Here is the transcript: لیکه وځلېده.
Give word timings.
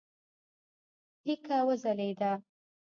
لیکه 1.25 1.57
وځلېده. 1.67 2.31